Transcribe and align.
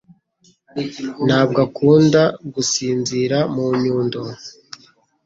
ntabwo 1.27 1.57
akunda 1.67 2.21
gusinzira 2.53 3.37
mu 3.53 3.65
nyundo. 3.81 4.21